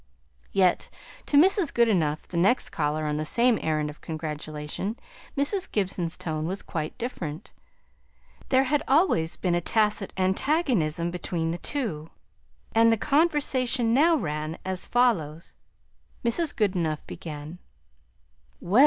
Yet 0.51 0.89
to 1.27 1.37
Mrs. 1.37 1.71
Goodenough, 1.71 2.27
the 2.27 2.35
next 2.35 2.71
caller 2.71 3.05
on 3.05 3.17
the 3.17 3.23
same 3.23 3.59
errand 3.61 3.87
of 3.87 4.01
congratulation, 4.01 4.97
Mrs. 5.37 5.71
Gibson's 5.71 6.17
tone 6.17 6.47
was 6.47 6.63
quite 6.63 6.97
different. 6.97 7.53
There 8.49 8.63
had 8.63 8.81
always 8.87 9.37
been 9.37 9.53
a 9.53 9.61
tacit 9.61 10.11
antagonism 10.17 11.11
between 11.11 11.51
the 11.51 11.59
two, 11.59 12.09
and 12.71 12.91
the 12.91 12.97
conversation 12.97 13.93
now 13.93 14.15
ran 14.15 14.57
as 14.65 14.87
follows: 14.87 15.53
Mrs. 16.25 16.55
Goodenough 16.55 17.05
began, 17.05 17.59
"Well! 18.59 18.79